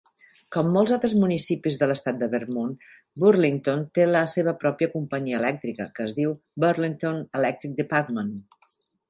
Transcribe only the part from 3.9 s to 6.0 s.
té la seva pròpia companyia elèctrica,